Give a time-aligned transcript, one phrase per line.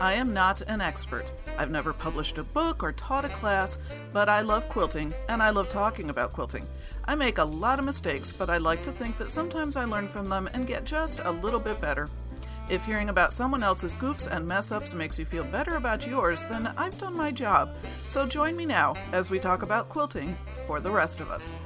[0.00, 1.32] I am not an expert.
[1.56, 3.78] I've never published a book or taught a class,
[4.12, 6.68] but I love quilting and I love talking about quilting.
[7.06, 10.06] I make a lot of mistakes, but I like to think that sometimes I learn
[10.06, 12.08] from them and get just a little bit better.
[12.70, 16.44] If hearing about someone else's goofs and mess ups makes you feel better about yours,
[16.44, 17.74] then I've done my job.
[18.06, 20.36] So join me now as we talk about quilting
[20.66, 21.58] for the rest of us.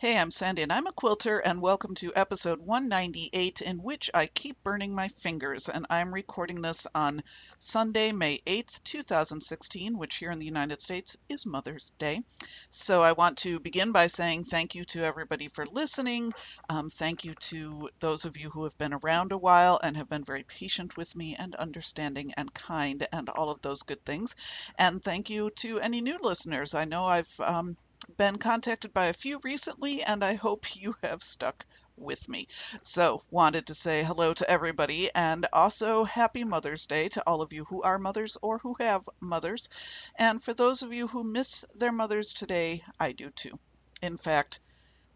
[0.00, 4.26] Hey, I'm Sandy and I'm a quilter, and welcome to episode 198, in which I
[4.26, 5.68] keep burning my fingers.
[5.68, 7.24] And I'm recording this on
[7.58, 12.22] Sunday, May 8th, 2016, which here in the United States is Mother's Day.
[12.70, 16.32] So I want to begin by saying thank you to everybody for listening.
[16.68, 20.08] Um, thank you to those of you who have been around a while and have
[20.08, 24.36] been very patient with me and understanding and kind and all of those good things.
[24.78, 26.72] And thank you to any new listeners.
[26.72, 27.76] I know I've um,
[28.16, 32.48] been contacted by a few recently, and I hope you have stuck with me.
[32.82, 37.52] So, wanted to say hello to everybody and also happy Mother's Day to all of
[37.52, 39.68] you who are mothers or who have mothers.
[40.16, 43.58] And for those of you who miss their mothers today, I do too.
[44.00, 44.60] In fact,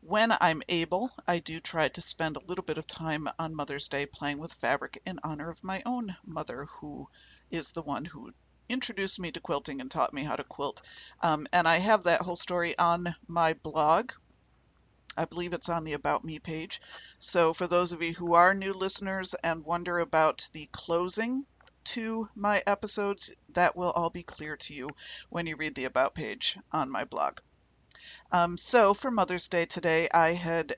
[0.00, 3.88] when I'm able, I do try to spend a little bit of time on Mother's
[3.88, 7.08] Day playing with fabric in honor of my own mother, who
[7.50, 8.32] is the one who
[8.72, 10.82] introduced me to quilting and taught me how to quilt.
[11.20, 14.12] Um, and I have that whole story on my blog.
[15.16, 16.80] I believe it's on the About Me page.
[17.20, 21.44] So for those of you who are new listeners and wonder about the closing
[21.84, 24.88] to my episodes, that will all be clear to you
[25.28, 27.40] when you read the About page on my blog.
[28.30, 30.76] Um, so for Mother's Day today, I had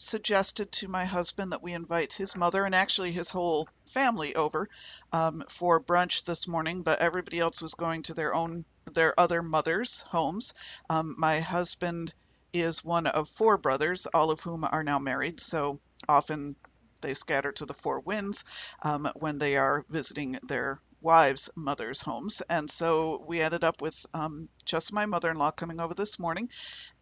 [0.00, 4.68] suggested to my husband that we invite his mother and actually his whole family over
[5.12, 9.42] um, for brunch this morning, but everybody else was going to their own their other
[9.42, 10.54] mothers' homes.
[10.88, 12.12] Um, my husband
[12.52, 16.56] is one of four brothers, all of whom are now married, so often
[17.02, 18.44] they scatter to the four winds
[18.82, 22.42] um, when they are visiting their wives' mothers' homes.
[22.48, 26.18] And so we ended up with um, just my mother in law coming over this
[26.18, 26.48] morning,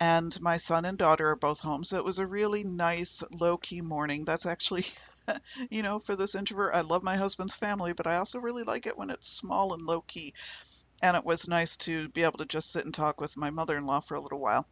[0.01, 1.85] and my son and daughter are both home.
[1.85, 4.25] So it was a really nice, low key morning.
[4.25, 4.87] That's actually,
[5.71, 8.87] you know, for this introvert, I love my husband's family, but I also really like
[8.87, 10.35] it when it's small and low key.
[11.03, 13.77] And it was nice to be able to just sit and talk with my mother
[13.77, 14.69] in law for a little while.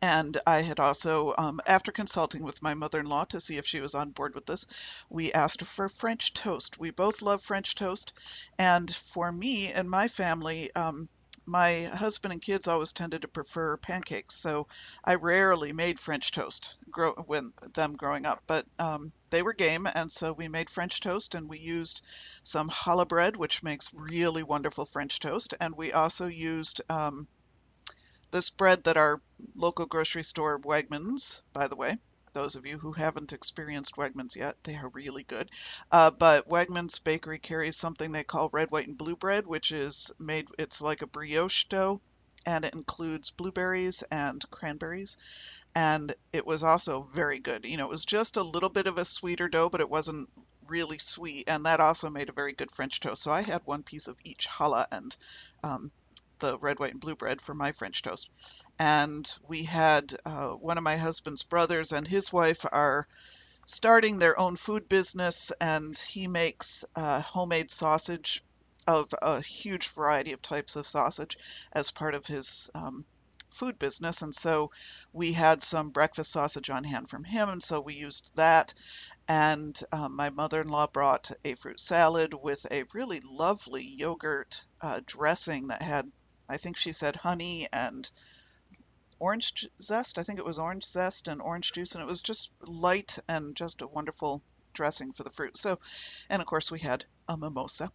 [0.00, 3.66] And I had also, um, after consulting with my mother in law to see if
[3.66, 4.66] she was on board with this,
[5.10, 6.78] we asked for French toast.
[6.78, 8.12] We both love French toast.
[8.58, 11.08] And for me and my family, um,
[11.48, 14.66] my husband and kids always tended to prefer pancakes, so
[15.02, 18.42] I rarely made French toast grow, when them growing up.
[18.46, 22.02] But um, they were game, and so we made French toast, and we used
[22.42, 27.26] some challah bread, which makes really wonderful French toast, and we also used um,
[28.30, 29.20] this bread that our
[29.54, 31.98] local grocery store, Wegmans, by the way,
[32.32, 35.50] those of you who haven't experienced Wegmans yet, they are really good.
[35.90, 40.12] Uh, but Wegmans Bakery carries something they call red, white, and blue bread, which is
[40.18, 42.00] made, it's like a brioche dough,
[42.46, 45.16] and it includes blueberries and cranberries.
[45.74, 47.64] And it was also very good.
[47.64, 50.28] You know, it was just a little bit of a sweeter dough, but it wasn't
[50.66, 51.48] really sweet.
[51.48, 53.22] And that also made a very good French toast.
[53.22, 55.16] So I had one piece of each challah and
[55.62, 55.90] um,
[56.38, 58.28] the red, white, and blue bread for my French toast.
[58.78, 63.06] And we had uh, one of my husband's brothers and his wife are
[63.66, 68.42] starting their own food business, and he makes uh, homemade sausage
[68.86, 71.36] of a huge variety of types of sausage
[71.72, 73.04] as part of his um,
[73.50, 74.22] food business.
[74.22, 74.70] And so
[75.12, 78.72] we had some breakfast sausage on hand from him, and so we used that.
[79.28, 84.64] And um, my mother in law brought a fruit salad with a really lovely yogurt
[84.80, 86.10] uh, dressing that had
[86.48, 88.10] I think she said honey and
[89.18, 90.18] orange zest.
[90.18, 93.56] I think it was orange zest and orange juice, and it was just light and
[93.56, 94.42] just a wonderful
[94.72, 95.56] dressing for the fruit.
[95.56, 95.78] So,
[96.30, 97.90] and of course, we had a mimosa.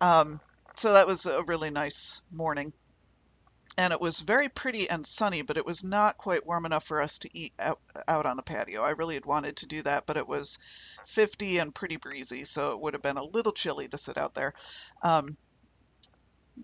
[0.00, 0.40] Um,
[0.76, 2.72] so that was a really nice morning.
[3.76, 7.00] And it was very pretty and sunny, but it was not quite warm enough for
[7.00, 8.82] us to eat out, out on the patio.
[8.82, 10.58] I really had wanted to do that, but it was
[11.06, 14.34] 50 and pretty breezy, so it would have been a little chilly to sit out
[14.34, 14.54] there.
[15.02, 15.36] Um,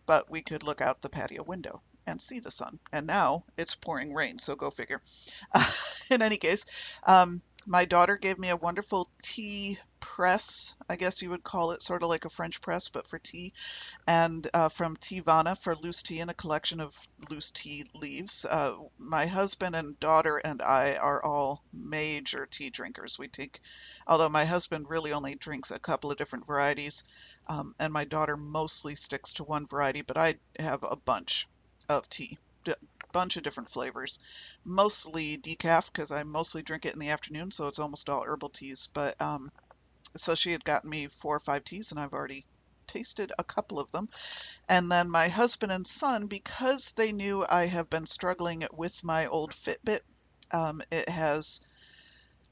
[0.07, 2.79] but we could look out the patio window and see the sun.
[2.93, 5.03] And now it's pouring rain, so go figure.
[5.53, 5.71] Uh,
[6.11, 6.65] in any case,
[7.05, 11.83] um, my daughter gave me a wonderful tea press, I guess you would call it,
[11.83, 13.53] sort of like a French press, but for tea,
[14.07, 16.97] and uh, from Teavana for loose tea and a collection of
[17.29, 18.45] loose tea leaves.
[18.45, 23.19] Uh, my husband and daughter and I are all major tea drinkers.
[23.19, 23.61] We take,
[24.07, 27.03] although my husband really only drinks a couple of different varieties,
[27.47, 31.47] um, and my daughter mostly sticks to one variety, but I have a bunch
[31.89, 32.75] of tea, a
[33.13, 34.19] bunch of different flavors,
[34.65, 38.51] mostly decaf because I mostly drink it in the afternoon, so it's almost all herbal
[38.51, 38.89] teas.
[38.93, 39.51] But um,
[40.17, 42.45] so she had gotten me four or five teas, and I've already
[42.87, 44.09] tasted a couple of them.
[44.69, 49.27] And then my husband and son, because they knew I have been struggling with my
[49.27, 50.01] old Fitbit,
[50.53, 51.61] um, it has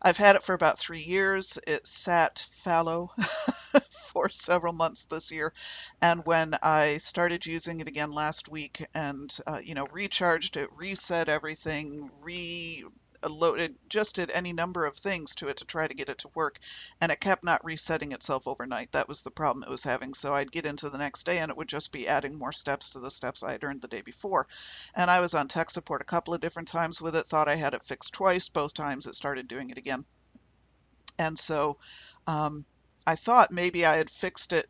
[0.04, 1.58] I've had it for about three years.
[1.66, 3.10] It sat fallow
[4.12, 5.52] for several months this year.
[6.00, 10.68] And when I started using it again last week and, uh, you know, recharged it,
[10.72, 12.84] reset everything, re
[13.30, 16.30] loaded, just did any number of things to it to try to get it to
[16.34, 16.58] work,
[17.00, 18.92] and it kept not resetting itself overnight.
[18.92, 20.14] That was the problem it was having.
[20.14, 22.90] So I'd get into the next day and it would just be adding more steps
[22.90, 24.46] to the steps I had earned the day before.
[24.94, 27.56] And I was on tech support a couple of different times with it, thought I
[27.56, 28.48] had it fixed twice.
[28.48, 30.04] Both times it started doing it again.
[31.18, 31.78] And so
[32.26, 32.64] um,
[33.06, 34.66] I thought maybe I had fixed it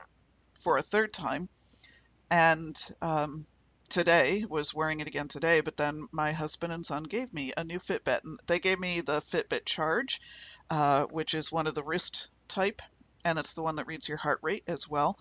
[0.60, 1.48] for a third time.
[2.30, 3.46] And um,
[3.88, 7.64] today, was wearing it again today, but then my husband and son gave me a
[7.64, 8.24] new Fitbit.
[8.24, 10.20] And they gave me the Fitbit Charge,
[10.70, 12.82] uh, which is one of the wrist type,
[13.24, 15.18] and it's the one that reads your heart rate as well.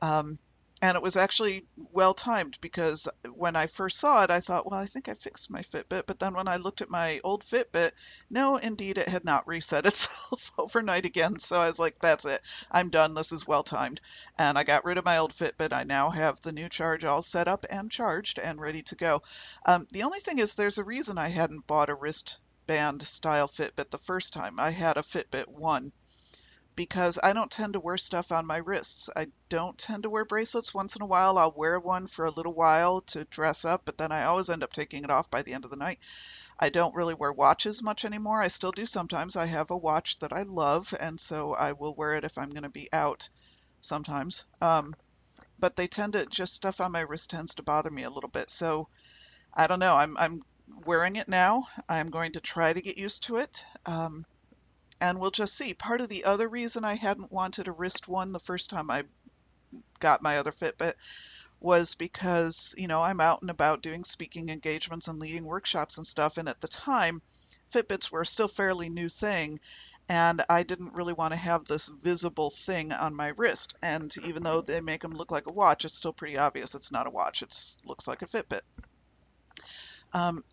[0.00, 0.38] Um,
[0.84, 4.78] and it was actually well timed because when I first saw it, I thought, well,
[4.78, 6.04] I think I fixed my Fitbit.
[6.06, 7.92] But then when I looked at my old Fitbit,
[8.28, 11.38] no, indeed, it had not reset itself overnight again.
[11.38, 12.42] So I was like, that's it.
[12.70, 13.14] I'm done.
[13.14, 14.02] This is well timed.
[14.36, 15.72] And I got rid of my old Fitbit.
[15.72, 19.22] I now have the new charge all set up and charged and ready to go.
[19.64, 23.88] Um, the only thing is, there's a reason I hadn't bought a wristband style Fitbit
[23.88, 24.60] the first time.
[24.60, 25.92] I had a Fitbit 1
[26.76, 29.08] because I don't tend to wear stuff on my wrists.
[29.14, 30.74] I don't tend to wear bracelets.
[30.74, 33.98] Once in a while, I'll wear one for a little while to dress up, but
[33.98, 35.98] then I always end up taking it off by the end of the night.
[36.58, 38.40] I don't really wear watches much anymore.
[38.40, 39.36] I still do sometimes.
[39.36, 42.50] I have a watch that I love, and so I will wear it if I'm
[42.50, 43.28] going to be out
[43.80, 44.44] sometimes.
[44.60, 44.94] Um,
[45.58, 48.30] but they tend to just stuff on my wrist tends to bother me a little
[48.30, 48.50] bit.
[48.50, 48.88] So
[49.52, 49.94] I don't know.
[49.94, 50.42] I'm I'm
[50.86, 51.68] wearing it now.
[51.88, 53.64] I'm going to try to get used to it.
[53.86, 54.24] Um,
[55.04, 55.74] and we'll just see.
[55.74, 59.04] Part of the other reason I hadn't wanted a wrist one the first time I
[60.00, 60.94] got my other Fitbit
[61.60, 66.06] was because, you know, I'm out and about doing speaking engagements and leading workshops and
[66.06, 66.38] stuff.
[66.38, 67.20] And at the time,
[67.70, 69.60] Fitbits were still fairly new thing.
[70.08, 73.74] And I didn't really want to have this visible thing on my wrist.
[73.82, 76.92] And even though they make them look like a watch, it's still pretty obvious it's
[76.92, 77.42] not a watch.
[77.42, 77.54] It
[77.84, 78.62] looks like a Fitbit.
[80.14, 80.44] Um,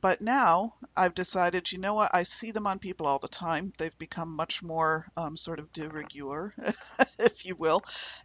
[0.00, 3.72] but now I've decided, you know what, I see them on people all the time.
[3.78, 6.54] They've become much more um, sort of de rigueur,
[7.18, 7.82] if you will.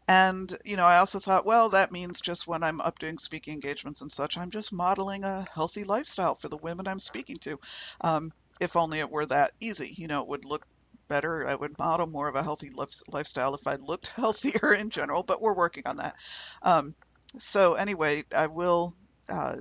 [0.07, 3.53] And, you know, I also thought, well, that means just when I'm up doing speaking
[3.53, 7.59] engagements and such, I'm just modeling a healthy lifestyle for the women I'm speaking to.
[8.01, 10.65] Um, if only it were that easy, you know, it would look
[11.09, 11.47] better.
[11.47, 12.69] I would model more of a healthy
[13.07, 16.15] lifestyle if I looked healthier in general, but we're working on that.
[16.61, 16.95] Um,
[17.39, 18.95] so anyway, I will
[19.29, 19.57] uh,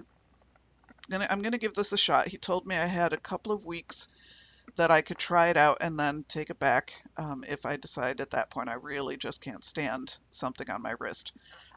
[1.10, 2.28] gonna I'm gonna give this a shot.
[2.28, 4.08] He told me I had a couple of weeks
[4.76, 8.20] that I could try it out and then take it back um, if I decide
[8.20, 11.32] at that point I really just can't stand something on my wrist.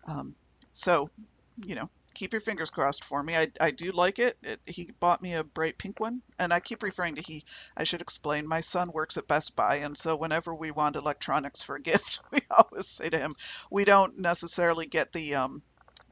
[0.08, 0.36] Um,
[0.74, 1.10] so,
[1.66, 3.36] you know, keep your fingers crossed for me.
[3.36, 4.38] I, I do like it.
[4.42, 4.60] it.
[4.66, 7.44] He bought me a bright pink one, and I keep referring to he.
[7.78, 8.48] I should explain.
[8.48, 12.20] My son works at Best Buy, and so whenever we want electronics for a gift,
[12.32, 13.36] we always say to him,
[13.70, 15.62] we don't necessarily get the um,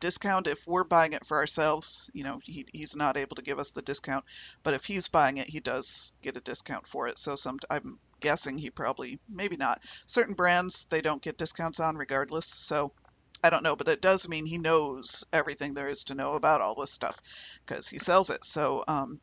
[0.03, 2.09] discount if we're buying it for ourselves.
[2.13, 4.25] You know, he, he's not able to give us the discount,
[4.61, 7.17] but if he's buying it, he does get a discount for it.
[7.17, 9.81] So some I'm guessing he probably maybe not.
[10.05, 12.47] Certain brands they don't get discounts on regardless.
[12.47, 12.91] So
[13.41, 16.59] I don't know, but it does mean he knows everything there is to know about
[16.59, 17.17] all this stuff
[17.65, 18.43] because he sells it.
[18.43, 19.21] So um,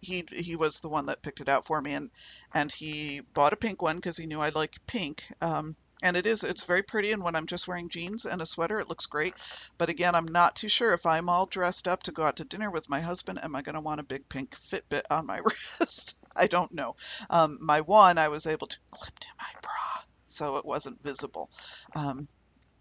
[0.00, 2.10] he he was the one that picked it out for me, and
[2.54, 5.22] and he bought a pink one because he knew I like pink.
[5.42, 8.46] Um, and it is it's very pretty and when i'm just wearing jeans and a
[8.46, 9.34] sweater it looks great.
[9.78, 12.44] But again i'm not too sure if i'm all dressed up to go out to
[12.44, 15.40] dinner with my husband am i going to want a big pink fitbit on my
[15.80, 16.14] wrist?
[16.34, 16.96] I don't know.
[17.30, 21.50] Um, my one i was able to clip to my bra so it wasn't visible.
[21.94, 22.28] Um,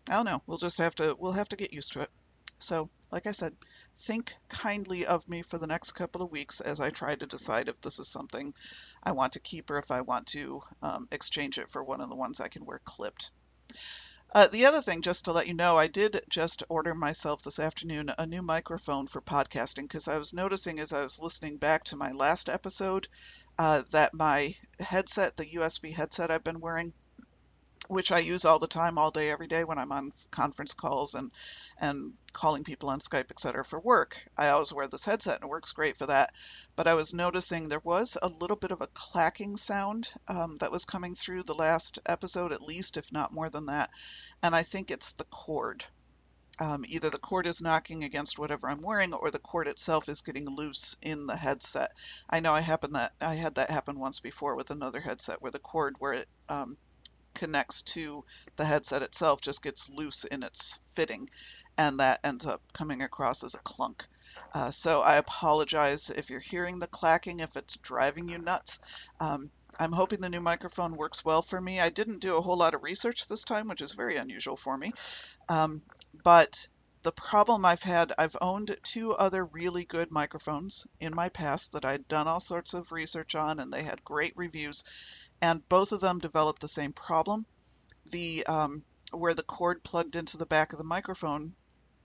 [0.10, 2.10] i don't know we'll just have to we'll have to get used to it.
[2.60, 3.53] So like i said
[3.98, 7.69] think kindly of me for the next couple of weeks as i try to decide
[7.69, 8.53] if this is something
[9.05, 12.09] I want to keep or if I want to um, exchange it for one of
[12.09, 13.29] the ones I can wear clipped.
[14.33, 17.59] Uh, the other thing, just to let you know, I did just order myself this
[17.59, 21.85] afternoon a new microphone for podcasting because I was noticing as I was listening back
[21.85, 23.07] to my last episode
[23.57, 26.91] uh, that my headset, the USB headset I've been wearing,
[27.88, 31.15] which I use all the time, all day, every day when I'm on conference calls
[31.15, 31.31] and
[31.79, 33.63] and calling people on Skype, etc.
[33.63, 34.17] for work.
[34.38, 36.33] I always wear this headset and it works great for that
[36.75, 40.72] but I was noticing there was a little bit of a clacking sound um, that
[40.72, 43.89] was coming through the last episode, at least, if not more than that.
[44.44, 45.86] And I think it's the cord.
[46.60, 50.22] um, either the cord is knocking against whatever I'm wearing or the cord itself is
[50.22, 51.91] getting loose in the headset.
[52.29, 55.51] I know I happened that I had that happen once before with another headset where
[55.51, 56.77] the cord where it um,
[57.34, 58.24] connects to
[58.55, 61.29] the headset itself just gets loose in its fitting
[61.77, 64.05] and that ends up coming across as a clunk.
[64.55, 68.79] Uh, so I apologize if you're hearing the clacking, if it's driving you nuts.
[69.19, 71.81] Um, I'm hoping the new microphone works well for me.
[71.81, 74.77] I didn't do a whole lot of research this time, which is very unusual for
[74.77, 74.93] me.
[75.50, 75.81] Um,
[76.24, 76.69] but
[77.03, 81.83] the problem I've had, I've owned two other really good microphones in my past that
[81.83, 84.85] I'd done all sorts of research on, and they had great reviews,
[85.41, 87.45] and both of them developed the same problem.
[88.05, 91.55] The um, where the cord plugged into the back of the microphone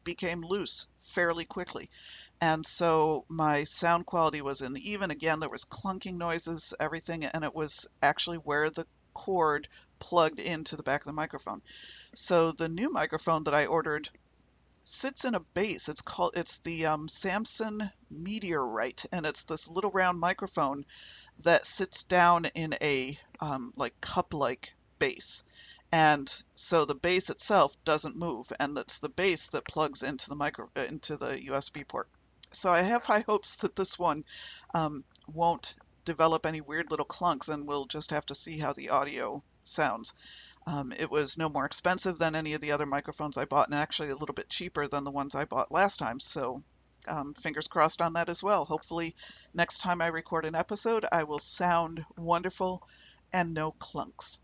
[0.03, 1.91] became loose fairly quickly.
[2.43, 5.11] And so my sound quality was uneven.
[5.11, 9.69] Again, there was clunking noises, everything, and it was actually where the cord
[9.99, 11.61] plugged into the back of the microphone.
[12.15, 14.09] So the new microphone that I ordered
[14.85, 15.89] sits in a base.
[15.89, 20.87] It's called it's the um, Samson Meteorite, and it's this little round microphone
[21.41, 25.43] that sits down in a um, like cup-like base.
[25.93, 30.37] And so the base itself doesn't move, and it's the base that plugs into the
[30.37, 32.09] micro into the USB port.
[32.53, 34.25] So I have high hopes that this one
[34.75, 38.91] um, won't develop any weird little clunks, and we'll just have to see how the
[38.91, 40.15] audio sounds.
[40.67, 43.75] Um, it was no more expensive than any of the other microphones I bought, and
[43.75, 46.21] actually a little bit cheaper than the ones I bought last time.
[46.21, 46.63] So
[47.09, 48.65] um, fingers crossed on that as well.
[48.65, 49.15] Hopefully,
[49.55, 52.83] next time I record an episode, I will sound wonderful
[53.33, 54.39] and no clunks.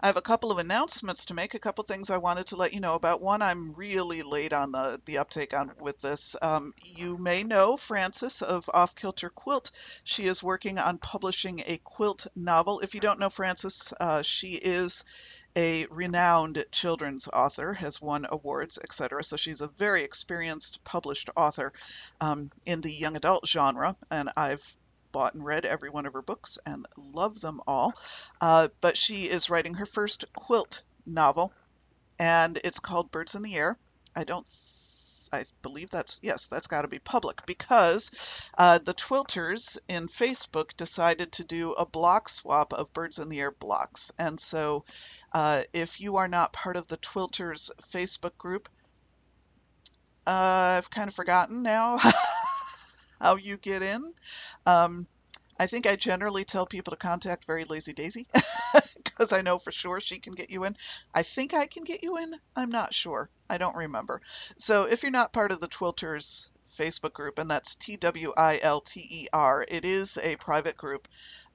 [0.00, 2.74] I have a couple of announcements to make, a couple things I wanted to let
[2.74, 3.22] you know about.
[3.22, 6.36] One, I'm really late on the, the uptake on with this.
[6.42, 9.70] Um, you may know Frances of Off Kilter Quilt.
[10.04, 12.80] She is working on publishing a quilt novel.
[12.80, 15.02] If you don't know Frances, uh, she is
[15.56, 19.24] a renowned children's author, has won awards, etc.
[19.24, 21.72] So she's a very experienced published author
[22.20, 24.76] um, in the young adult genre, and I've
[25.16, 27.94] bought and read every one of her books and love them all.
[28.38, 31.54] Uh, but she is writing her first quilt novel,
[32.18, 33.78] and it's called Birds in the Air.
[34.14, 34.46] I don't
[35.32, 38.10] I believe that's yes, that's got to be public because
[38.58, 43.40] uh, the Twilters in Facebook decided to do a block swap of Birds in the
[43.40, 44.84] Air blocks, and so
[45.32, 48.68] uh, if you are not part of the Twilters Facebook group,
[50.26, 52.00] uh, I've kind of forgotten now
[53.20, 54.12] how you get in.
[54.66, 55.06] Um,
[55.58, 58.26] I think I generally tell people to contact Very Lazy Daisy
[59.04, 60.76] because I know for sure she can get you in.
[61.14, 62.34] I think I can get you in.
[62.54, 63.30] I'm not sure.
[63.48, 64.20] I don't remember.
[64.58, 68.60] So if you're not part of the Twilters Facebook group, and that's T W I
[68.62, 71.08] L T E R, it is a private group.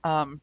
[0.03, 0.41] Um,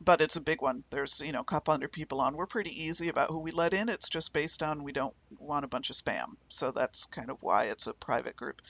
[0.00, 0.84] but it's a big one.
[0.90, 2.36] There's, you know, a couple hundred people on.
[2.36, 3.88] We're pretty easy about who we let in.
[3.88, 6.36] It's just based on we don't want a bunch of spam.
[6.48, 8.62] So that's kind of why it's a private group.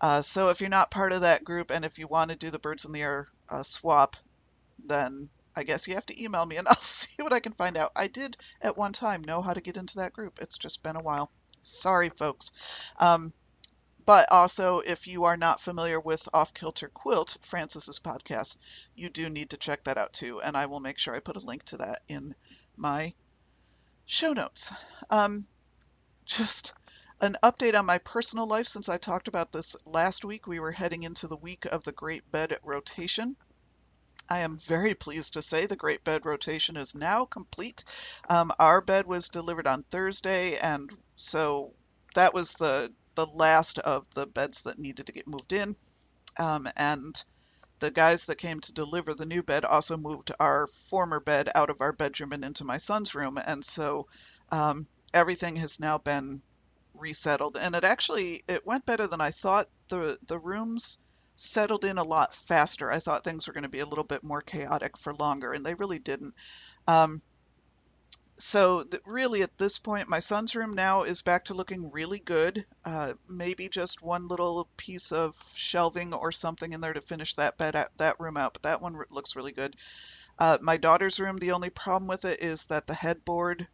[0.00, 2.50] Uh, so if you're not part of that group and if you want to do
[2.50, 4.16] the birds in the air uh, swap,
[4.84, 7.76] then I guess you have to email me and I'll see what I can find
[7.76, 7.92] out.
[7.96, 10.38] I did at one time know how to get into that group.
[10.40, 11.30] It's just been a while.
[11.62, 12.52] Sorry, folks.
[12.98, 13.32] Um,
[14.06, 18.56] but also, if you are not familiar with Off Kilter Quilt, Frances's podcast,
[18.94, 20.40] you do need to check that out too.
[20.40, 22.34] And I will make sure I put a link to that in
[22.74, 23.12] my
[24.06, 24.72] show notes.
[25.10, 25.46] Um,
[26.24, 26.72] just
[27.20, 30.46] an update on my personal life since I talked about this last week.
[30.46, 33.36] We were heading into the week of the Great Bed Rotation.
[34.28, 37.82] I am very pleased to say the Great Bed Rotation is now complete.
[38.28, 41.72] Um, our bed was delivered on Thursday, and so
[42.14, 45.74] that was the the last of the beds that needed to get moved in.
[46.38, 47.20] Um, and
[47.80, 51.70] the guys that came to deliver the new bed also moved our former bed out
[51.70, 53.38] of our bedroom and into my son's room.
[53.44, 54.06] And so
[54.50, 56.42] um, everything has now been
[56.98, 57.56] resettled.
[57.56, 59.68] And it actually it went better than I thought.
[59.88, 60.98] The the rooms
[61.36, 62.90] settled in a lot faster.
[62.90, 65.64] I thought things were going to be a little bit more chaotic for longer, and
[65.64, 66.34] they really didn't.
[66.86, 67.22] Um,
[68.38, 72.64] so really at this point my son's room now is back to looking really good
[72.84, 77.58] uh, maybe just one little piece of shelving or something in there to finish that
[77.58, 79.74] bed out, that room out but that one looks really good
[80.38, 83.66] uh, my daughter's room the only problem with it is that the headboard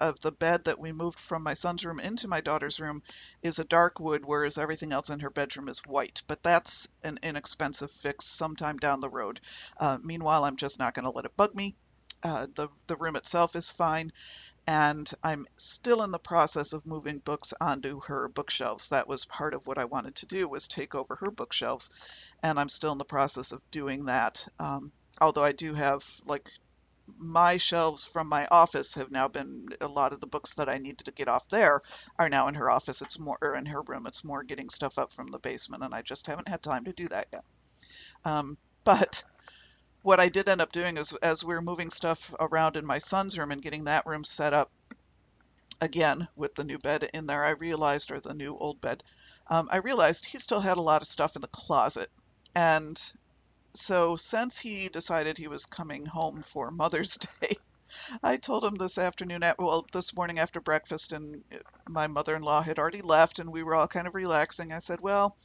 [0.00, 3.02] of the bed that we moved from my son's room into my daughter's room
[3.42, 7.18] is a dark wood whereas everything else in her bedroom is white but that's an
[7.22, 9.40] inexpensive fix sometime down the road
[9.78, 11.76] uh, meanwhile i'm just not going to let it bug me
[12.22, 14.12] uh, the the room itself is fine,
[14.66, 18.88] and I'm still in the process of moving books onto her bookshelves.
[18.88, 21.90] That was part of what I wanted to do was take over her bookshelves,
[22.42, 24.46] and I'm still in the process of doing that.
[24.58, 26.48] Um, although I do have like
[27.16, 30.78] my shelves from my office have now been a lot of the books that I
[30.78, 31.80] needed to get off there
[32.18, 33.02] are now in her office.
[33.02, 34.06] It's more or in her room.
[34.06, 36.92] It's more getting stuff up from the basement, and I just haven't had time to
[36.92, 37.44] do that yet.
[38.24, 39.24] Um, but
[40.02, 42.98] what I did end up doing is, as we are moving stuff around in my
[42.98, 44.70] son's room and getting that room set up
[45.80, 49.02] again with the new bed in there, I realized, or the new old bed,
[49.50, 52.10] um, I realized he still had a lot of stuff in the closet.
[52.54, 53.00] And
[53.78, 57.56] so since he decided he was coming home for Mother's Day,
[58.22, 61.56] I told him this afternoon, at, well, this morning after breakfast, and uh,
[61.88, 64.72] my mother-in-law had already left, and we were all kind of relaxing.
[64.72, 65.36] I said, "Well,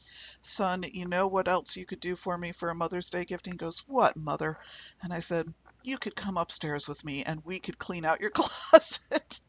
[0.42, 3.48] son, you know what else you could do for me for a Mother's Day gift?"
[3.48, 4.58] And he goes, "What, mother?"
[5.02, 8.32] And I said, "You could come upstairs with me, and we could clean out your
[8.36, 9.40] closet."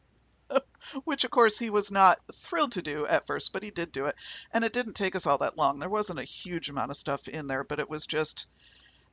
[1.03, 4.05] Which, of course, he was not thrilled to do at first, but he did do
[4.05, 4.15] it.
[4.51, 5.79] And it didn't take us all that long.
[5.79, 8.47] There wasn't a huge amount of stuff in there, but it was just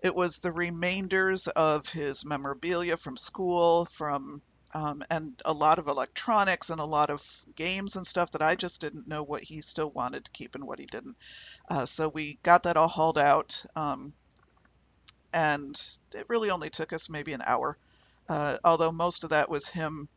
[0.02, 4.42] it was the remainders of his memorabilia from school, from
[4.74, 7.22] um, and a lot of electronics and a lot of
[7.54, 10.64] games and stuff that I just didn't know what he still wanted to keep and
[10.64, 11.16] what he didn't.
[11.68, 14.12] Uh, so we got that all hauled out, um,
[15.32, 15.80] and
[16.12, 17.76] it really only took us maybe an hour.
[18.28, 20.08] Uh, although most of that was him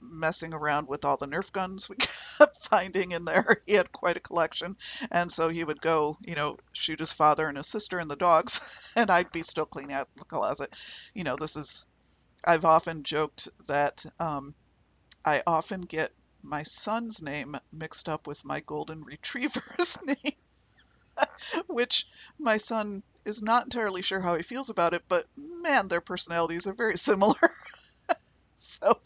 [0.00, 1.96] messing around with all the Nerf guns we
[2.38, 3.62] kept finding in there.
[3.66, 4.76] He had quite a collection.
[5.10, 8.16] And so he would go, you know, shoot his father and his sister and the
[8.16, 10.74] dogs, and I'd be still cleaning out the closet.
[11.14, 11.86] You know, this is,
[12.46, 14.54] I've often joked that um,
[15.24, 20.34] I often get my son's name mixed up with my golden retriever's name,
[21.68, 22.06] which
[22.38, 26.66] my son is not entirely sure how he feels about it, but man, their personalities
[26.66, 27.50] are very similar.
[28.82, 28.98] so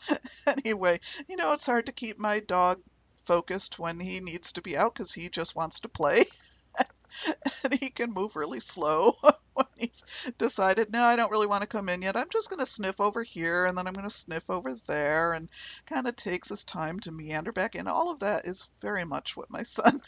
[0.46, 2.80] anyway, you know, it's hard to keep my dog
[3.24, 6.24] focused when he needs to be out because he just wants to play.
[7.64, 9.14] and he can move really slow
[9.54, 10.02] when he's
[10.36, 12.16] decided, no, I don't really want to come in yet.
[12.16, 15.32] I'm just going to sniff over here and then I'm going to sniff over there
[15.32, 15.48] and
[15.86, 17.86] kind of takes his time to meander back in.
[17.86, 20.00] All of that is very much what my son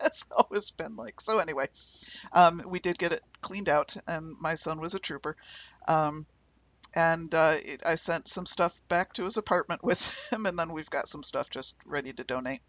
[0.00, 1.20] has always been like.
[1.20, 1.68] So anyway,
[2.32, 5.36] um, we did get it cleaned out and my son was a trooper.
[5.86, 6.26] Um,
[6.94, 10.72] and uh, it, I sent some stuff back to his apartment with him, and then
[10.72, 12.62] we've got some stuff just ready to donate.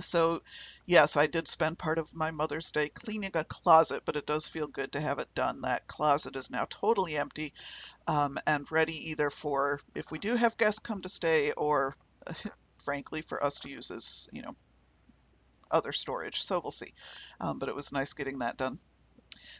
[0.00, 0.42] So,
[0.86, 4.46] yes, I did spend part of my Mother's Day cleaning a closet, but it does
[4.46, 5.62] feel good to have it done.
[5.62, 7.52] That closet is now totally empty
[8.06, 11.96] um, and ready either for if we do have guests come to stay or,
[12.84, 14.54] frankly, for us to use as, you know,
[15.70, 16.42] other storage.
[16.42, 16.94] So we'll see.
[17.40, 18.78] Um, but it was nice getting that done.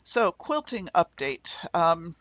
[0.04, 1.56] So, quilting update.
[1.74, 2.14] Um,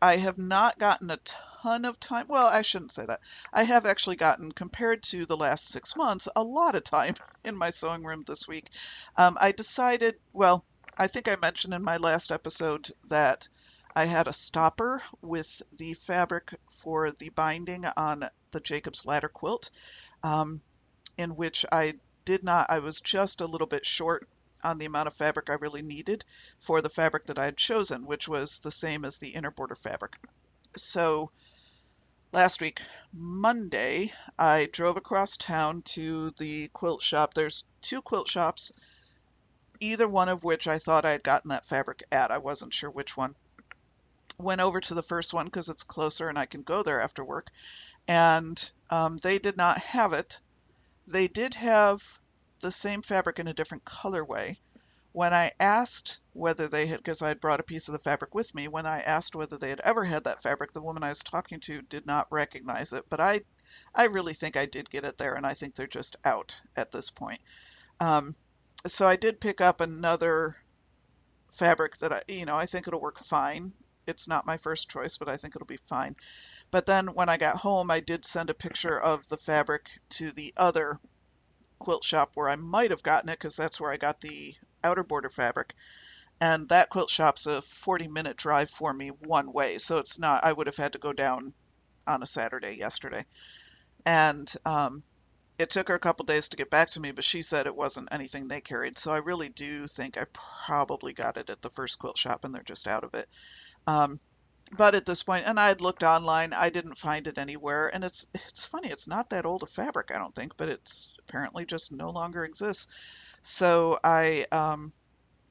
[0.00, 1.18] I have not gotten a
[1.62, 2.26] ton of time.
[2.28, 3.20] Well, I shouldn't say that.
[3.52, 7.56] I have actually gotten, compared to the last six months, a lot of time in
[7.56, 8.70] my sewing room this week.
[9.16, 10.64] Um, I decided, well,
[10.98, 13.48] I think I mentioned in my last episode that
[13.94, 19.70] I had a stopper with the fabric for the binding on the Jacob's Ladder quilt,
[20.22, 20.60] um,
[21.16, 21.94] in which I
[22.26, 24.28] did not, I was just a little bit short
[24.66, 26.24] on the amount of fabric I really needed
[26.58, 29.76] for the fabric that I had chosen, which was the same as the inner border
[29.76, 30.16] fabric.
[30.76, 31.30] So
[32.32, 37.32] last week, Monday, I drove across town to the quilt shop.
[37.32, 38.72] There's two quilt shops,
[39.78, 42.32] either one of which I thought I had gotten that fabric at.
[42.32, 43.36] I wasn't sure which one.
[44.36, 47.24] Went over to the first one because it's closer and I can go there after
[47.24, 47.50] work.
[48.08, 50.40] And um, they did not have it.
[51.06, 52.02] They did have
[52.60, 54.56] the same fabric in a different colorway.
[55.12, 58.34] When I asked whether they had, because I had brought a piece of the fabric
[58.34, 61.08] with me, when I asked whether they had ever had that fabric, the woman I
[61.08, 63.06] was talking to did not recognize it.
[63.08, 63.40] But I,
[63.94, 66.92] I really think I did get it there, and I think they're just out at
[66.92, 67.40] this point.
[67.98, 68.34] Um,
[68.86, 70.56] so I did pick up another
[71.54, 73.72] fabric that I, you know, I think it'll work fine.
[74.06, 76.14] It's not my first choice, but I think it'll be fine.
[76.70, 80.30] But then when I got home, I did send a picture of the fabric to
[80.32, 81.00] the other
[81.78, 85.02] quilt shop where I might have gotten it because that's where I got the outer
[85.02, 85.74] border fabric.
[86.40, 89.78] And that quilt shop's a 40 minute drive for me one way.
[89.78, 91.54] So it's not, I would have had to go down
[92.06, 93.24] on a Saturday yesterday.
[94.04, 95.02] And um,
[95.58, 97.74] it took her a couple days to get back to me, but she said it
[97.74, 98.98] wasn't anything they carried.
[98.98, 100.26] So I really do think I
[100.66, 103.28] probably got it at the first quilt shop and they're just out of it.
[103.86, 104.20] Um,
[104.72, 107.88] but at this point, and I had looked online, I didn't find it anywhere.
[107.92, 111.08] And it's it's funny, it's not that old a fabric, I don't think, but it's
[111.20, 112.88] apparently just no longer exists.
[113.42, 114.92] So I um,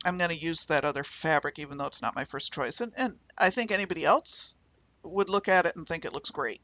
[0.06, 2.82] I'm going to use that other fabric, even though it's not my first choice.
[2.82, 4.56] And and I think anybody else
[5.04, 6.62] would look at it and think it looks great,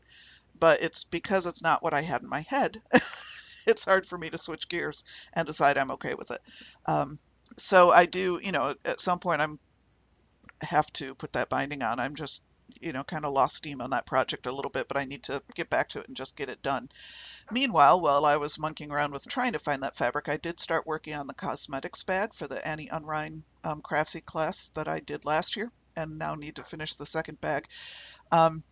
[0.59, 2.81] but it's because it's not what I had in my head.
[3.67, 6.41] it's hard for me to switch gears and decide I'm okay with it.
[6.85, 7.19] Um,
[7.57, 9.59] so I do, you know, at some point I'm
[10.61, 11.99] have to put that binding on.
[11.99, 12.41] I'm just
[12.79, 15.23] you know, kind of lost steam on that project a little bit, but I need
[15.23, 16.89] to get back to it and just get it done.
[17.51, 20.87] Meanwhile, while I was monkeying around with trying to find that fabric, I did start
[20.87, 25.25] working on the cosmetics bag for the Annie Unrein um, Craftsy class that I did
[25.25, 27.67] last year, and now need to finish the second bag.
[28.31, 28.63] Um,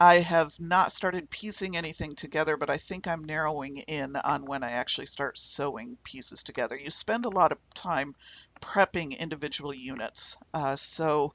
[0.00, 4.64] I have not started piecing anything together, but I think I'm narrowing in on when
[4.64, 6.74] I actually start sewing pieces together.
[6.74, 8.14] You spend a lot of time
[8.60, 10.36] prepping individual units.
[10.52, 11.32] Uh, so,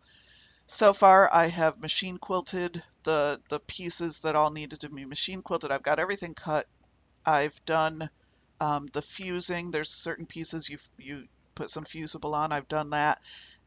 [0.67, 5.41] so far I have machine quilted the, the pieces that all needed to be machine
[5.41, 5.71] quilted.
[5.71, 6.67] I've got everything cut.
[7.25, 8.09] I've done
[8.59, 9.71] um, the fusing.
[9.71, 12.51] There's certain pieces you you put some fusible on.
[12.51, 13.19] I've done that.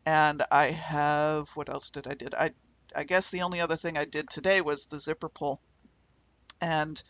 [0.07, 2.35] And I have, what else did I did?
[2.35, 2.53] I,
[2.95, 5.61] I guess the only other thing I did today was the zipper pull.
[6.61, 7.03] And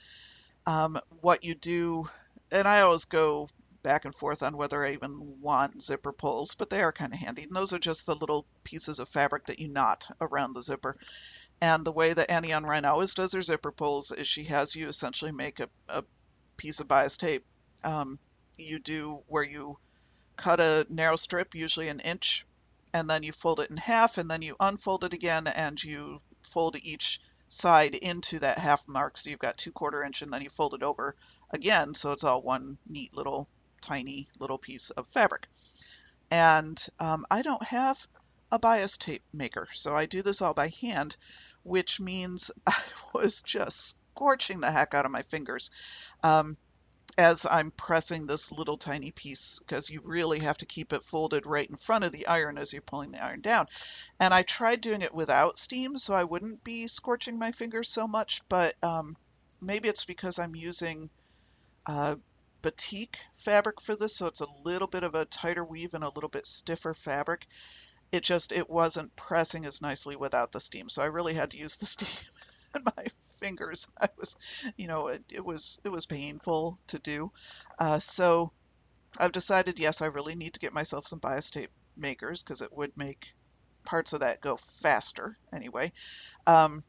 [0.66, 2.08] um, what you do,
[2.50, 3.48] and I always go
[3.82, 7.18] back and forth on whether I even want zipper pulls, but they are kind of
[7.18, 7.42] handy.
[7.42, 10.96] And those are just the little pieces of fabric that you knot around the zipper.
[11.60, 14.88] And the way that Annie Unrein always does her zipper pulls is she has you
[14.88, 16.04] essentially make a, a
[16.56, 17.44] piece of bias tape.
[17.82, 18.18] Um,
[18.56, 19.78] you do where you
[20.36, 22.46] cut a narrow strip, usually an inch,
[22.92, 26.20] and then you fold it in half, and then you unfold it again, and you
[26.42, 29.18] fold each side into that half mark.
[29.18, 31.16] So you've got two quarter inch, and then you fold it over
[31.50, 33.48] again, so it's all one neat little
[33.80, 35.46] tiny little piece of fabric.
[36.30, 38.06] And um, I don't have
[38.50, 41.16] a bias tape maker, so I do this all by hand,
[41.62, 42.80] which means I
[43.14, 45.70] was just scorching the heck out of my fingers.
[46.22, 46.56] Um,
[47.16, 51.46] as I'm pressing this little tiny piece because you really have to keep it folded
[51.46, 53.66] right in front of the iron as you're pulling the iron down.
[54.20, 58.06] And I tried doing it without steam so I wouldn't be scorching my fingers so
[58.06, 59.16] much, but um,
[59.60, 61.10] maybe it's because I'm using
[61.86, 62.16] uh,
[62.62, 66.10] batik fabric for this, so it's a little bit of a tighter weave and a
[66.10, 67.46] little bit stiffer fabric.
[68.12, 71.58] It just, it wasn't pressing as nicely without the steam, so I really had to
[71.58, 72.08] use the steam
[72.74, 73.06] in my
[73.38, 73.86] fingers.
[74.00, 74.36] I was,
[74.76, 77.32] you know, it, it was it was painful to do.
[77.78, 78.52] Uh, so
[79.18, 82.72] I've decided, yes, I really need to get myself some bias tape makers because it
[82.72, 83.34] would make
[83.84, 85.92] parts of that go faster anyway.
[86.46, 86.84] Um,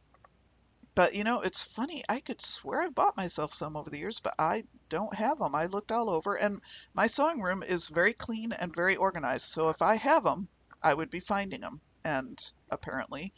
[0.95, 2.03] but you know, it's funny.
[2.09, 5.55] I could swear I bought myself some over the years, but I don't have them.
[5.55, 6.61] I looked all over, and
[6.93, 9.45] my sewing room is very clean and very organized.
[9.45, 10.49] So if I have them,
[10.81, 11.81] I would be finding them.
[12.03, 13.33] And apparently,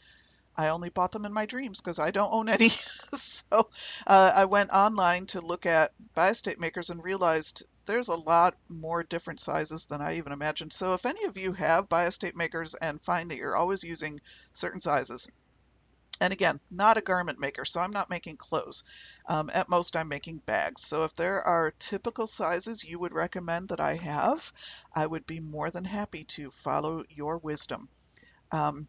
[0.56, 2.68] I only bought them in my dreams because I don't own any.
[3.14, 3.70] so
[4.06, 8.56] uh, I went online to look at bias tape makers and realized there's a lot
[8.68, 10.72] more different sizes than I even imagined.
[10.72, 14.20] So if any of you have bias tape makers and find that you're always using
[14.52, 15.26] certain sizes,
[16.22, 18.84] and again, not a garment maker, so I'm not making clothes.
[19.26, 20.86] Um, at most, I'm making bags.
[20.86, 24.52] So if there are typical sizes you would recommend that I have,
[24.94, 27.88] I would be more than happy to follow your wisdom.
[28.52, 28.86] Um,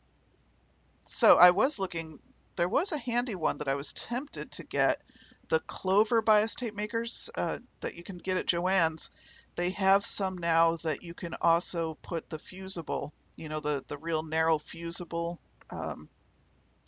[1.06, 2.19] so I was looking,
[2.56, 5.02] there was a handy one that I was tempted to get.
[5.50, 9.10] The Clover bias tape makers uh, that you can get at Joann's,
[9.56, 13.98] they have some now that you can also put the fusible, you know, the, the
[13.98, 15.39] real narrow fusible,
[15.72, 16.10] um,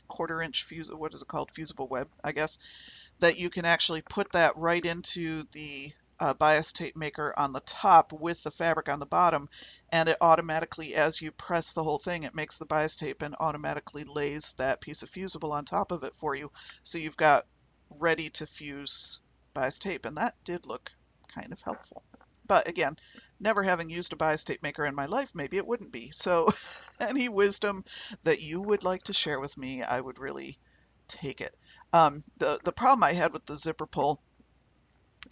[0.07, 1.51] quarter inch fuse what is it called?
[1.51, 2.59] Fusible web, I guess,
[3.19, 7.59] that you can actually put that right into the uh, bias tape maker on the
[7.61, 9.49] top with the fabric on the bottom
[9.89, 13.35] and it automatically as you press the whole thing it makes the bias tape and
[13.39, 16.49] automatically lays that piece of fusible on top of it for you
[16.83, 17.45] so you've got
[17.89, 19.19] ready to fuse
[19.53, 20.89] bias tape and that did look
[21.33, 22.01] kind of helpful
[22.47, 22.95] but again
[23.39, 26.49] never having used a bias tape maker in my life maybe it wouldn't be so
[26.99, 27.83] any wisdom
[28.23, 30.57] that you would like to share with me I would really
[31.07, 31.55] take it
[31.93, 34.21] um, the the problem I had with the zipper pull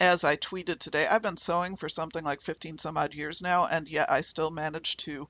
[0.00, 3.66] as I tweeted today, I've been sewing for something like 15 some odd years now,
[3.66, 5.28] and yet I still manage to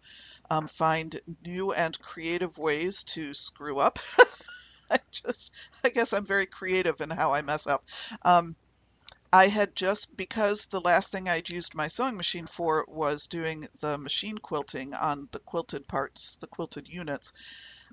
[0.50, 3.98] um, find new and creative ways to screw up.
[4.90, 5.50] I just,
[5.82, 7.84] I guess I'm very creative in how I mess up.
[8.22, 8.56] Um,
[9.34, 13.66] I had just, because the last thing I'd used my sewing machine for was doing
[13.80, 17.32] the machine quilting on the quilted parts, the quilted units,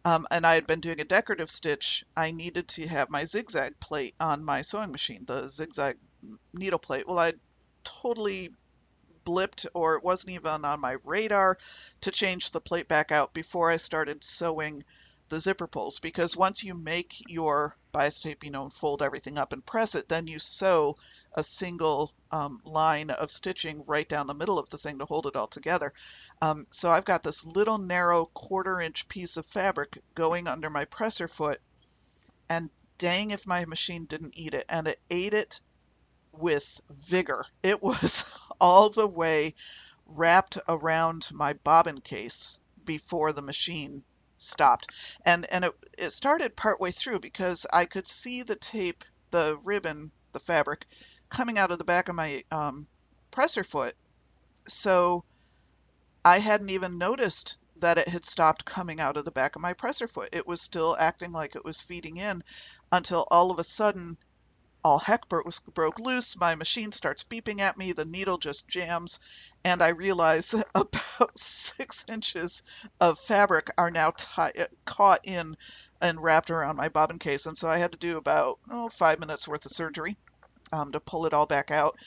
[0.05, 3.79] um, and I had been doing a decorative stitch, I needed to have my zigzag
[3.79, 5.97] plate on my sewing machine, the zigzag
[6.53, 7.07] needle plate.
[7.07, 7.33] Well, I
[7.83, 8.51] totally
[9.25, 11.57] blipped or it wasn't even on my radar
[12.01, 14.83] to change the plate back out before I started sewing
[15.29, 19.53] the zipper pulls because once you make your bias tape, you know, fold everything up
[19.53, 20.95] and press it, then you sew
[21.33, 25.27] a single um, line of stitching right down the middle of the thing to hold
[25.27, 25.93] it all together.
[26.41, 30.85] Um, so I've got this little narrow quarter inch piece of fabric going under my
[30.85, 31.61] presser foot
[32.49, 35.59] and dang if my machine didn't eat it and it ate it
[36.33, 37.45] with vigor.
[37.63, 38.25] It was
[38.59, 39.55] all the way
[40.05, 44.03] wrapped around my bobbin case before the machine
[44.37, 44.87] stopped.
[45.25, 50.11] And and it, it started partway through because I could see the tape, the ribbon,
[50.33, 50.85] the fabric
[51.31, 52.85] coming out of the back of my um,
[53.31, 53.95] presser foot.
[54.67, 55.23] So
[56.23, 59.73] I hadn't even noticed that it had stopped coming out of the back of my
[59.73, 60.29] presser foot.
[60.33, 62.43] It was still acting like it was feeding in
[62.91, 64.17] until all of a sudden
[64.83, 66.35] all heck broke, loose.
[66.35, 67.93] My machine starts beeping at me.
[67.93, 69.19] The needle just jams.
[69.63, 72.63] And I realize about six inches
[72.99, 75.55] of fabric are now tie- caught in
[76.01, 77.45] and wrapped around my bobbin case.
[77.45, 80.17] And so I had to do about oh, five minutes worth of surgery
[80.71, 81.97] um, to pull it all back out.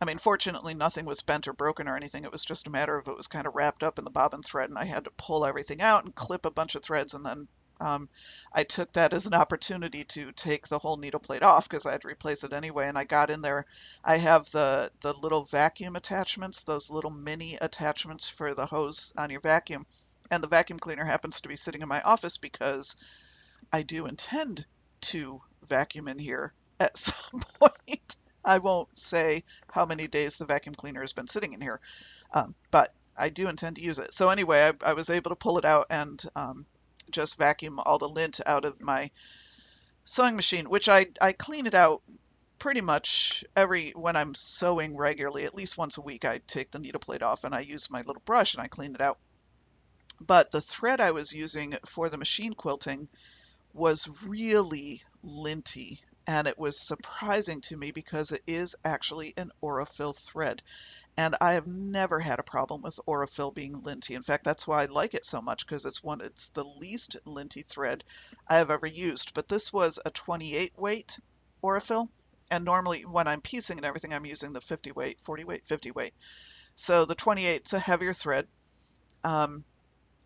[0.00, 2.24] I mean, fortunately, nothing was bent or broken or anything.
[2.24, 4.42] It was just a matter of it was kind of wrapped up in the bobbin
[4.42, 7.24] thread, and I had to pull everything out and clip a bunch of threads and
[7.24, 7.48] then
[7.82, 8.08] um,
[8.52, 11.92] I took that as an opportunity to take the whole needle plate off because I
[11.92, 12.86] had to replace it anyway.
[12.86, 13.66] And I got in there.
[14.04, 19.30] I have the the little vacuum attachments, those little mini attachments for the hose on
[19.30, 19.86] your vacuum.
[20.30, 22.96] And the vacuum cleaner happens to be sitting in my office because
[23.72, 24.64] I do intend
[25.12, 26.52] to vacuum in here
[26.82, 28.16] at some point.
[28.44, 31.80] I won't say how many days the vacuum cleaner has been sitting in here,
[32.34, 34.12] um, but I do intend to use it.
[34.12, 36.66] So anyway, I, I was able to pull it out and um,
[37.10, 39.10] just vacuum all the lint out of my
[40.04, 42.02] sewing machine, which I, I clean it out
[42.58, 46.78] pretty much every when I'm sewing regularly, at least once a week, I take the
[46.80, 49.18] needle plate off and I use my little brush and I clean it out.
[50.20, 53.08] But the thread I was using for the machine quilting
[53.72, 60.14] was really linty and it was surprising to me because it is actually an Aurifil
[60.16, 60.62] thread.
[61.16, 64.14] And I have never had a problem with Aurifil being linty.
[64.14, 67.16] In fact, that's why I like it so much because it's one it's the least
[67.26, 68.02] linty thread
[68.48, 69.34] I have ever used.
[69.34, 71.18] But this was a 28 weight
[71.62, 72.08] Aurifil,
[72.50, 75.90] and normally when I'm piecing and everything, I'm using the 50 weight, 40 weight, 50
[75.90, 76.14] weight.
[76.76, 78.46] So the 28 is a heavier thread,
[79.22, 79.64] um,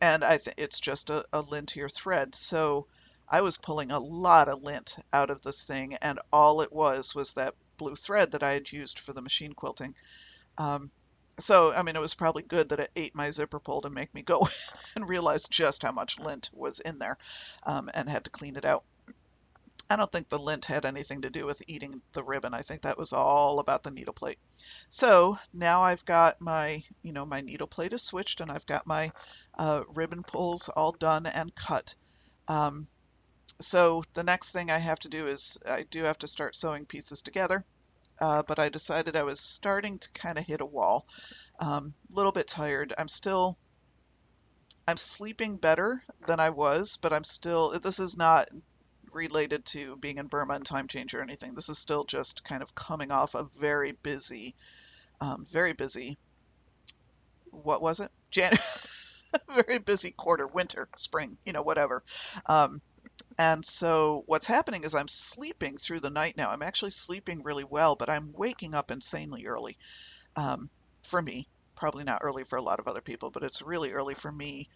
[0.01, 2.35] and I think it's just a, a lintier thread.
[2.35, 2.87] So
[3.29, 7.15] I was pulling a lot of lint out of this thing, and all it was
[7.15, 9.95] was that blue thread that I had used for the machine quilting.
[10.59, 10.91] Um,
[11.39, 14.15] so, I mean, it was probably good that it ate my zipper pull to make
[14.15, 14.49] me go
[14.95, 17.19] and realize just how much lint was in there
[17.65, 18.85] um, and had to clean it out.
[19.89, 22.55] I don't think the lint had anything to do with eating the ribbon.
[22.55, 24.39] I think that was all about the needle plate.
[24.91, 28.87] So now I've got my, you know, my needle plate is switched and I've got
[28.87, 29.13] my
[29.57, 31.95] uh, ribbon pulls all done and cut.
[32.49, 32.89] Um,
[33.61, 36.87] so the next thing I have to do is I do have to start sewing
[36.87, 37.65] pieces together
[38.21, 41.07] uh, but I decided I was starting to kind of hit a wall.
[41.61, 42.95] A um, little bit tired.
[42.97, 43.57] I'm still,
[44.87, 48.49] I'm sleeping better than I was, but I'm still, this is not
[49.11, 51.55] related to being in Burma and time change or anything.
[51.55, 54.55] This is still just kind of coming off a very busy,
[55.21, 56.19] um, very busy,
[57.51, 58.11] what was it?
[58.31, 58.59] Jan
[59.49, 62.03] very busy quarter, winter, spring, you know, whatever.
[62.45, 62.83] Um,
[63.39, 66.51] and so what's happening is I'm sleeping through the night now.
[66.51, 69.77] I'm actually sleeping really well, but I'm waking up insanely early.
[70.37, 70.71] Um,
[71.03, 74.15] for me, probably not early for a lot of other people, but it's really early
[74.15, 74.69] for me.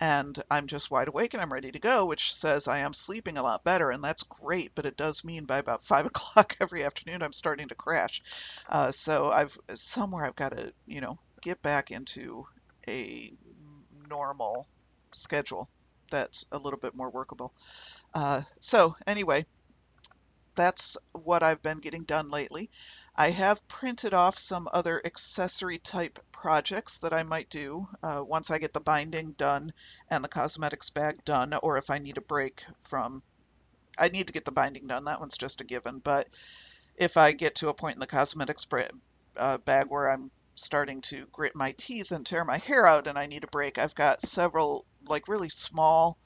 [0.00, 3.36] And I'm just wide awake and I'm ready to go, which says I am sleeping
[3.38, 4.72] a lot better, and that's great.
[4.74, 8.22] But it does mean by about five o'clock every afternoon I'm starting to crash.
[8.68, 12.46] Uh, so I've somewhere I've got to you know get back into
[12.88, 13.32] a
[14.08, 14.68] normal
[15.12, 15.68] schedule
[16.10, 17.52] that's a little bit more workable.
[18.14, 19.46] Uh, so anyway,
[20.54, 22.70] that's what I've been getting done lately.
[23.16, 28.50] I have printed off some other accessory type projects that I might do uh, once
[28.50, 29.72] I get the binding done
[30.08, 33.22] and the cosmetics bag done, or if I need a break from,
[33.98, 35.04] I need to get the binding done.
[35.04, 35.98] That one's just a given.
[35.98, 36.28] But
[36.96, 38.66] if I get to a point in the cosmetics
[39.36, 43.18] uh, bag where I'm starting to grit my teeth and tear my hair out and
[43.18, 46.16] I need a break, I've got several like really small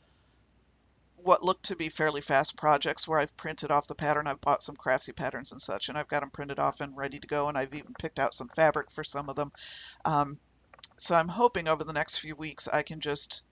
[1.24, 4.26] what look to be fairly fast projects where I've printed off the pattern.
[4.26, 7.18] I've bought some craftsy patterns and such, and I've got them printed off and ready
[7.18, 9.50] to go, and I've even picked out some fabric for some of them.
[10.04, 10.38] Um,
[10.98, 13.42] so I'm hoping over the next few weeks I can just,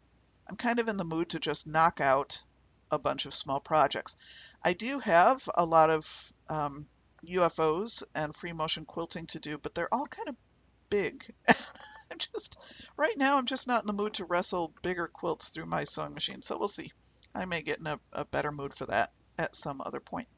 [0.48, 2.42] I'm kind of in the mood to just knock out
[2.90, 4.16] a bunch of small projects.
[4.62, 6.86] I do have a lot of um,
[7.26, 10.36] UFOs and free motion quilting to do, but they're all kind of
[10.90, 11.24] big.
[11.48, 12.58] I'm just,
[12.98, 16.12] right now, I'm just not in the mood to wrestle bigger quilts through my sewing
[16.12, 16.92] machine, so we'll see.
[17.34, 20.28] I may get in a, a better mood for that at some other point.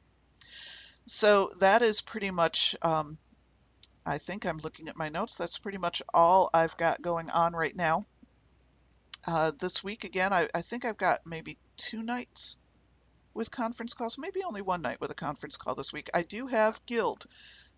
[1.06, 3.18] So that is pretty much, um,
[4.06, 5.36] I think I'm looking at my notes.
[5.36, 8.06] That's pretty much all I've got going on right now.
[9.26, 12.56] Uh, this week, again, I, I think I've got maybe two nights
[13.32, 16.08] with conference calls, maybe only one night with a conference call this week.
[16.14, 17.26] I do have Guild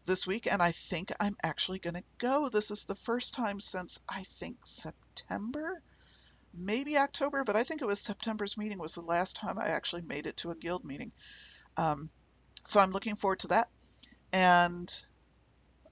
[0.05, 2.49] this week, and I think I'm actually going to go.
[2.49, 5.83] This is the first time since I think September
[6.57, 10.03] maybe October, but I think it was September's meeting was the last time I actually
[10.03, 11.13] made it to a guild meeting.
[11.77, 12.11] Um,
[12.65, 13.69] so I'm looking forward to that.
[14.33, 14.93] And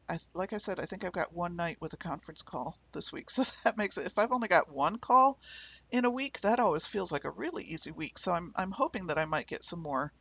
[0.08, 3.12] I, like I said, I think I've got one night with a conference call this
[3.12, 3.30] week.
[3.30, 5.38] So that makes it, if I've only got one call
[5.90, 8.18] in a week, that always feels like a really easy week.
[8.18, 10.12] So I'm, I'm hoping that I might get some more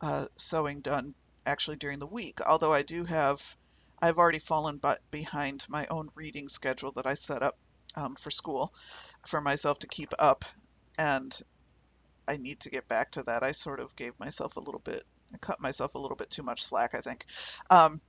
[0.00, 1.14] uh, sewing done
[1.46, 2.40] actually during the week.
[2.40, 3.56] Although I do have,
[4.00, 7.56] I've already fallen but behind my own reading schedule that I set up
[7.94, 8.72] um, for school
[9.26, 10.44] for myself to keep up.
[10.98, 11.36] And
[12.28, 13.42] I need to get back to that.
[13.42, 15.04] I sort of gave myself a little bit,
[15.34, 17.24] I cut myself a little bit too much slack, I think.
[17.70, 18.00] Um,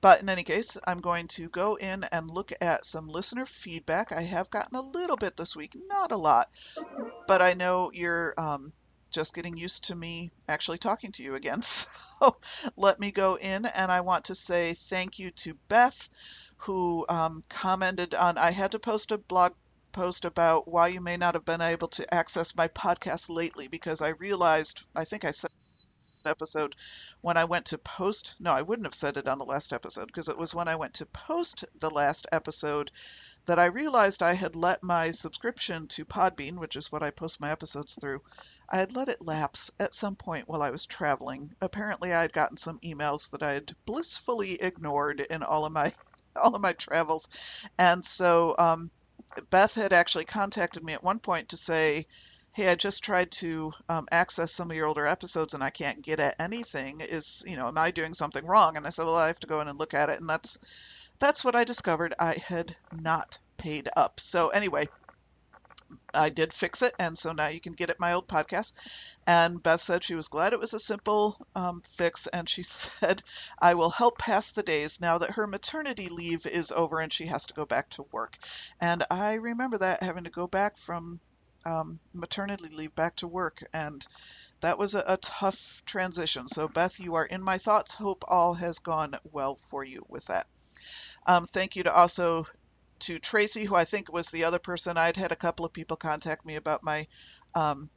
[0.00, 4.12] but in any case, I'm going to go in and look at some listener feedback.
[4.12, 6.48] I have gotten a little bit this week, not a lot,
[7.26, 8.72] but I know you're um,
[9.10, 11.62] just getting used to me actually talking to you again.
[12.20, 12.36] So
[12.76, 16.10] let me go in and I want to say thank you to Beth
[16.58, 19.52] who um, commented on I had to post a blog
[19.92, 24.00] post about why you may not have been able to access my podcast lately because
[24.00, 26.76] I realized, I think I said this in the last episode,
[27.20, 30.06] when I went to post, no, I wouldn't have said it on the last episode
[30.06, 32.90] because it was when I went to post the last episode
[33.46, 37.40] that I realized I had let my subscription to Podbean, which is what I post
[37.40, 38.22] my episodes through,
[38.68, 41.56] I had let it lapse at some point while I was traveling.
[41.60, 45.92] Apparently, I had gotten some emails that I had blissfully ignored in all of my
[46.36, 47.28] all of my travels,
[47.76, 48.90] and so um,
[49.50, 52.06] Beth had actually contacted me at one point to say,
[52.52, 56.02] "Hey, I just tried to um, access some of your older episodes and I can't
[56.02, 57.00] get at anything.
[57.00, 59.46] Is you know, am I doing something wrong?" And I said, "Well, I have to
[59.46, 60.58] go in and look at it." And that's
[61.18, 62.14] that's what I discovered.
[62.18, 64.20] I had not paid up.
[64.20, 64.88] So anyway,
[66.14, 68.72] I did fix it, and so now you can get it my old podcast.
[69.26, 73.22] And Beth said she was glad it was a simple um, fix, and she said,
[73.58, 77.26] I will help pass the days now that her maternity leave is over and she
[77.26, 78.36] has to go back to work.
[78.80, 81.20] And I remember that having to go back from
[81.64, 84.06] um, maternity leave back to work, and
[84.60, 86.48] that was a, a tough transition.
[86.48, 87.94] So, Beth, you are in my thoughts.
[87.94, 90.46] Hope all has gone well for you with that.
[91.26, 92.46] Um, thank you to also
[93.00, 94.96] to Tracy, who I think was the other person.
[94.96, 97.06] I'd had a couple of people contact me about my
[97.54, 97.90] um,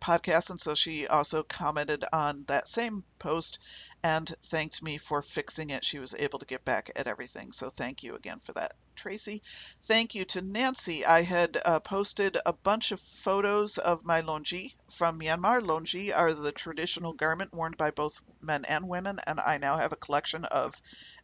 [0.00, 3.58] podcast, and so she also commented on that same post
[4.02, 5.84] and thanked me for fixing it.
[5.84, 9.42] She was able to get back at everything, so thank you again for that, Tracy.
[9.82, 11.04] Thank you to Nancy.
[11.04, 15.60] I had uh, posted a bunch of photos of my longi from Myanmar.
[15.60, 19.92] Longi are the traditional garment worn by both men and women, and I now have
[19.92, 20.74] a collection of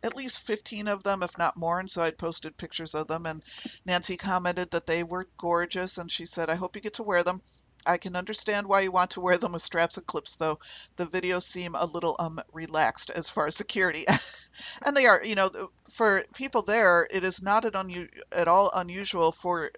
[0.02, 1.80] at least 15 of them, if not more.
[1.80, 3.42] And so I'd posted pictures of them, and
[3.84, 7.22] Nancy commented that they were gorgeous, and she said, I hope you get to wear
[7.22, 7.42] them.
[7.86, 10.58] I can understand why you want to wear them with straps and clips, though.
[10.96, 14.04] The videos seem a little um relaxed as far as security,
[14.84, 15.20] and they are.
[15.24, 15.50] You know,
[15.92, 19.70] for people there, it is not at, unu- at all unusual for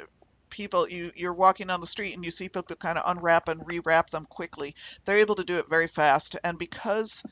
[0.50, 3.61] people you you're walking on the street and you see people kind of unwrap and
[3.62, 4.74] rewrap them quickly.
[5.04, 7.24] They're able to do it very fast, and because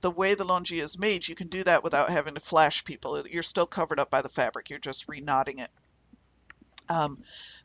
[0.00, 3.26] the way the longi is made, you can do that without having to flash people.
[3.26, 4.68] You're still covered up by the fabric.
[4.68, 5.70] You're just reknotting it.
[6.88, 7.18] Um,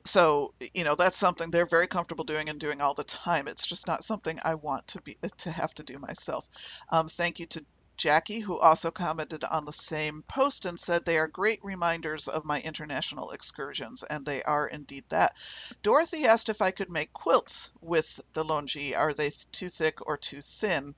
[0.05, 3.47] so you know that's something they're very comfortable doing and doing all the time.
[3.47, 6.47] It's just not something I want to be to have to do myself.
[6.89, 7.65] Um, thank you to
[7.99, 12.45] Jackie, who also commented on the same post and said they are great reminders of
[12.45, 15.35] my international excursions, and they are indeed that.
[15.83, 18.95] Dorothy asked if I could make quilts with the longi.
[18.95, 20.95] Are they too thick or too thin?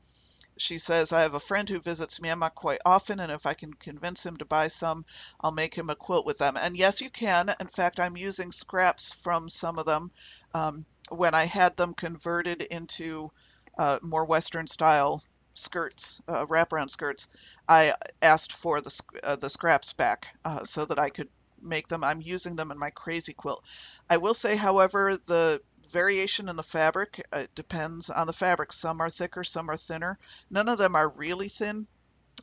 [0.59, 3.73] She says, I have a friend who visits Myanmar quite often, and if I can
[3.73, 5.03] convince him to buy some,
[5.39, 6.55] I'll make him a quilt with them.
[6.55, 7.55] And yes, you can.
[7.59, 10.11] In fact, I'm using scraps from some of them
[10.53, 13.31] um, when I had them converted into
[13.79, 17.27] uh, more Western style skirts, uh, wraparound skirts.
[17.67, 21.29] I asked for the, uh, the scraps back uh, so that I could
[21.61, 22.03] make them.
[22.03, 23.63] I'm using them in my crazy quilt.
[24.09, 25.61] I will say, however, the
[25.91, 27.25] variation in the fabric.
[27.31, 28.73] Uh, depends on the fabric.
[28.73, 30.17] Some are thicker, some are thinner.
[30.49, 31.87] None of them are really thin,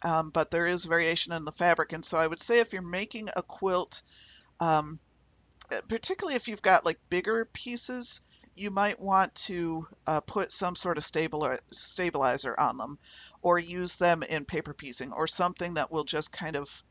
[0.03, 1.93] um, but there is variation in the fabric.
[1.93, 4.03] And so I would say if you're making a quilt,
[4.61, 4.99] um,
[5.73, 8.21] uh, particularly if you've got like bigger pieces,
[8.59, 12.99] you might want to uh, put some sort of stabilizer on them
[13.43, 16.83] or use them in paper piecing or something that will just kind of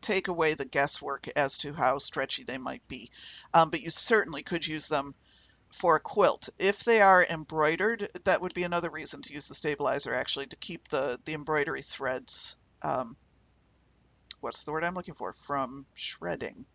[0.00, 3.10] take away the guesswork as to how stretchy they might be.
[3.54, 5.14] Um, but you certainly could use them
[5.72, 6.48] for a quilt.
[6.58, 10.56] If they are embroidered, that would be another reason to use the stabilizer actually to
[10.56, 13.16] keep the, the embroidery threads, um,
[14.40, 16.66] what's the word I'm looking for, from shredding.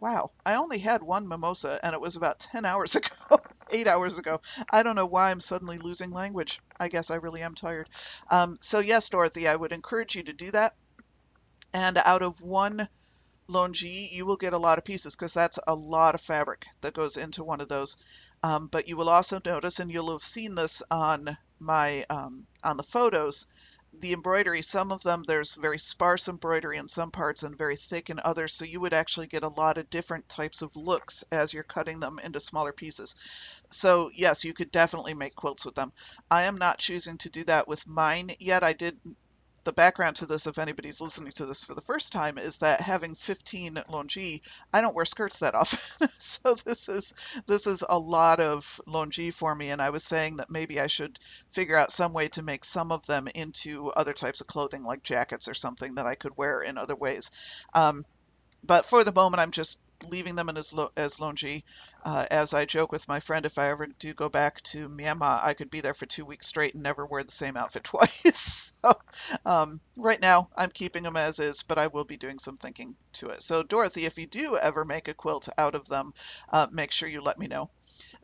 [0.00, 3.38] Wow, I only had one mimosa and it was about 10 hours ago,
[3.70, 4.40] 8 hours ago.
[4.72, 6.58] I don't know why I'm suddenly losing language.
[6.80, 7.88] I guess I really am tired.
[8.32, 10.74] Um, so yes, Dorothy, I would encourage you to do that.
[11.72, 12.88] And out of one
[13.50, 16.94] Longi, you will get a lot of pieces because that's a lot of fabric that
[16.94, 17.96] goes into one of those.
[18.42, 22.76] Um, but you will also notice, and you'll have seen this on my um, on
[22.76, 23.46] the photos,
[23.92, 24.62] the embroidery.
[24.62, 28.54] Some of them there's very sparse embroidery in some parts and very thick in others.
[28.54, 32.00] So you would actually get a lot of different types of looks as you're cutting
[32.00, 33.14] them into smaller pieces.
[33.70, 35.92] So yes, you could definitely make quilts with them.
[36.30, 38.62] I am not choosing to do that with mine yet.
[38.62, 38.98] I did
[39.64, 42.80] the background to this, if anybody's listening to this for the first time, is that
[42.80, 44.40] having 15 longi,
[44.72, 46.08] I don't wear skirts that often.
[46.18, 47.12] so this is
[47.46, 50.86] this is a lot of longi for me, and I was saying that maybe I
[50.86, 51.18] should
[51.50, 55.02] figure out some way to make some of them into other types of clothing, like
[55.02, 57.30] jackets or something that I could wear in other ways.
[57.74, 58.04] Um,
[58.64, 61.62] but for the moment, I'm just leaving them in as, lo- as longi.
[62.02, 65.42] Uh, as I joke with my friend, if I ever do go back to Myanmar,
[65.42, 68.72] I could be there for two weeks straight and never wear the same outfit twice.
[68.82, 69.00] so
[69.44, 72.96] um, right now, I'm keeping them as is, but I will be doing some thinking
[73.14, 73.42] to it.
[73.42, 76.14] So Dorothy, if you do ever make a quilt out of them,
[76.50, 77.70] uh, make sure you let me know.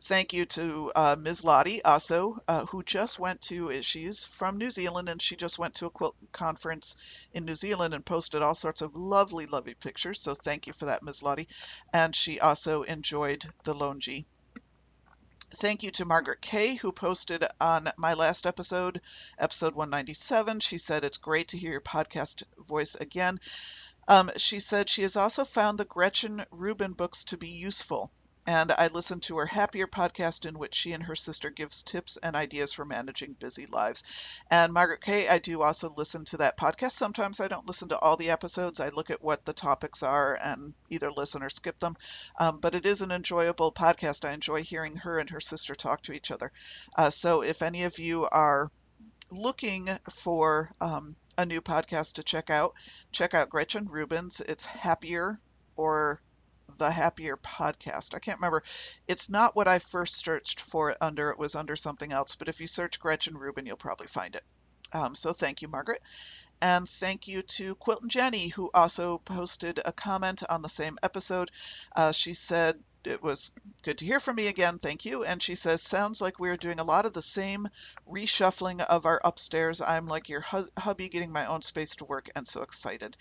[0.01, 1.43] Thank you to uh, Ms.
[1.43, 5.73] Lottie also, uh, who just went to, she's from New Zealand and she just went
[5.75, 6.95] to a quilt conference
[7.33, 10.21] in New Zealand and posted all sorts of lovely, lovely pictures.
[10.21, 11.23] So thank you for that, Ms.
[11.23, 11.47] Lottie.
[11.91, 14.25] And she also enjoyed the Longi.
[15.55, 19.01] Thank you to Margaret Kay, who posted on my last episode,
[19.39, 20.59] episode 197.
[20.59, 23.39] She said, It's great to hear your podcast voice again.
[24.07, 28.11] Um, she said she has also found the Gretchen Rubin books to be useful
[28.47, 32.15] and I listened to her Happier podcast, in which she and her sister gives tips
[32.15, 34.05] and ideas for managing busy lives.
[34.49, 36.93] And Margaret Kay, I do also listen to that podcast.
[36.93, 38.79] Sometimes I don't listen to all the episodes.
[38.79, 41.97] I look at what the topics are and either listen or skip them.
[42.39, 44.23] Um, but it is an enjoyable podcast.
[44.23, 46.53] I enjoy hearing her and her sister talk to each other.
[46.95, 48.71] Uh, so if any of you are
[49.29, 52.75] looking for um, a new podcast to check out,
[53.11, 54.39] check out Gretchen Rubin's.
[54.39, 55.37] It's Happier
[55.75, 56.21] or
[56.77, 58.13] the Happier podcast.
[58.13, 58.63] I can't remember.
[59.07, 61.29] It's not what I first searched for it under.
[61.31, 62.35] It was under something else.
[62.35, 64.43] But if you search Gretchen Rubin, you'll probably find it.
[64.93, 66.01] Um, so thank you, Margaret.
[66.59, 70.97] And thank you to Quilt and Jenny, who also posted a comment on the same
[71.03, 71.51] episode.
[71.95, 73.51] Uh, she said, it was
[73.83, 74.79] good to hear from me again.
[74.79, 75.23] Thank you.
[75.23, 77.69] And she says, sounds like we're doing a lot of the same
[78.11, 79.81] reshuffling of our upstairs.
[79.81, 80.43] I'm like your
[80.77, 83.15] hubby getting my own space to work and so excited.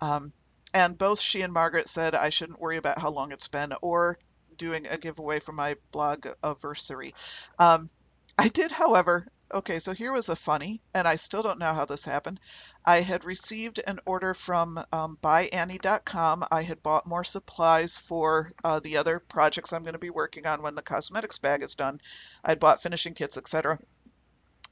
[0.00, 0.32] Um,
[0.72, 4.18] and both she and Margaret said I shouldn't worry about how long it's been or
[4.56, 7.14] doing a giveaway for my blog anniversary.
[7.58, 7.90] Um,
[8.38, 11.84] I did, however, okay, so here was a funny, and I still don't know how
[11.84, 12.40] this happened.
[12.84, 16.46] I had received an order from um, byannie.com.
[16.50, 20.46] I had bought more supplies for uh, the other projects I'm going to be working
[20.46, 22.00] on when the cosmetics bag is done.
[22.44, 23.78] I'd bought finishing kits, etc.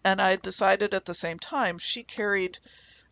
[0.05, 2.59] And I decided at the same time she carried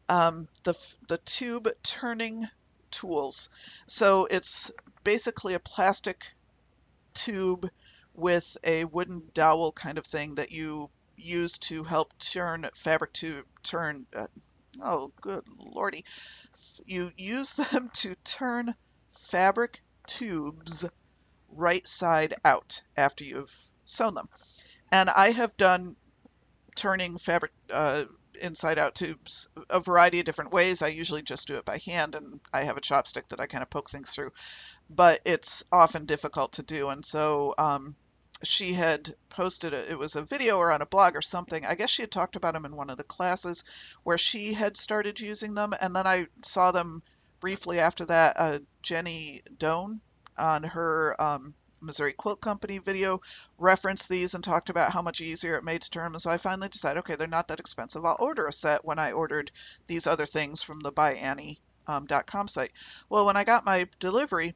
[0.09, 0.75] um, the
[1.09, 2.49] the tube turning
[2.97, 3.51] tools.
[3.87, 4.71] So it's
[5.05, 6.25] basically a plastic
[7.15, 7.71] tube
[8.15, 13.43] with a wooden dowel kind of thing that you use to help turn fabric to
[13.63, 14.07] turn.
[14.15, 14.27] Uh,
[14.83, 16.05] oh, good lordy.
[16.85, 18.75] You use them to turn
[19.19, 20.85] fabric tubes
[21.51, 24.29] right side out after you've sewn them.
[24.91, 25.97] And I have done
[26.75, 28.05] turning fabric uh,
[28.39, 30.83] inside out tubes a variety of different ways.
[30.83, 33.63] I usually just do it by hand and I have a chopstick that I kind
[33.63, 34.33] of poke things through,
[34.91, 36.89] but it's often difficult to do.
[36.89, 37.97] And so um,
[38.43, 41.65] she had posted a, it was a video or on a blog or something.
[41.65, 43.65] I guess she had talked about them in one of the classes
[44.03, 45.73] where she had started using them.
[45.81, 47.03] And then I saw them
[47.41, 48.37] briefly after that.
[48.39, 50.01] Uh, Jenny Doan
[50.39, 53.21] on her um, Missouri Quilt Company video
[53.59, 56.19] referenced these and talked about how much easier it made to turn them.
[56.19, 58.05] So I finally decided, okay, they're not that expensive.
[58.05, 59.51] I'll order a set when I ordered
[59.87, 62.73] these other things from the byannie.com um, site.
[63.09, 64.55] Well, when I got my delivery,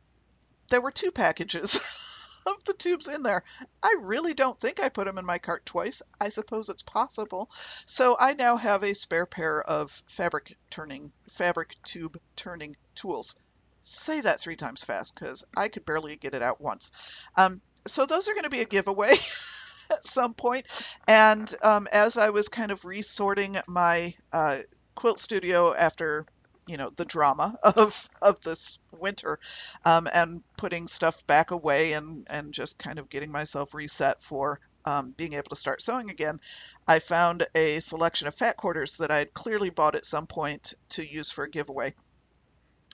[0.71, 1.75] there were two packages
[2.47, 3.45] of the tubes in there.
[3.83, 6.03] I really don't think I put them in my cart twice.
[6.21, 7.51] I suppose it's possible.
[7.87, 13.37] So I now have a spare pair of fabric turning, fabric tube turning tools
[13.83, 16.93] say that three times fast because I could barely get it out once.
[17.37, 19.13] Um, so those are going to be a giveaway
[19.91, 20.67] at some point.
[21.07, 24.59] And um, as I was kind of resorting my uh,
[24.95, 26.27] quilt studio after
[26.67, 29.39] you know the drama of of this winter
[29.85, 34.61] um, and putting stuff back away and and just kind of getting myself reset for
[34.85, 36.39] um, being able to start sewing again
[36.87, 40.75] i found a selection of fat quarters that i had clearly bought at some point
[40.89, 41.95] to use for a giveaway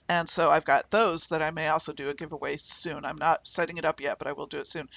[0.09, 3.05] and so I've got those that I may also do a giveaway soon.
[3.05, 4.89] I'm not setting it up yet, but I will do it soon.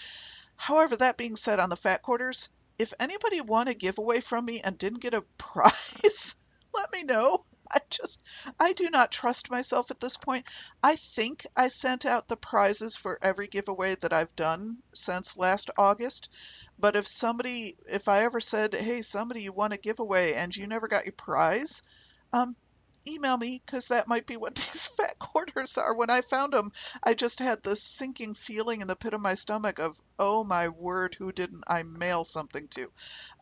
[0.56, 2.48] However, that being said, on the fat quarters,
[2.78, 6.34] if anybody won a giveaway from me and didn't get a prize,
[6.74, 7.44] let me know.
[7.72, 8.20] I just,
[8.58, 10.46] I do not trust myself at this point.
[10.82, 15.70] I think I sent out the prizes for every giveaway that I've done since last
[15.78, 16.28] August.
[16.78, 20.66] But if somebody, if I ever said, hey, somebody, you won a giveaway and you
[20.66, 21.82] never got your prize,
[22.32, 22.56] um,
[23.06, 25.94] email me because that might be what these fat quarters are.
[25.94, 26.72] When I found them,
[27.02, 30.68] I just had this sinking feeling in the pit of my stomach of, oh my
[30.68, 32.90] word, who didn't I mail something to?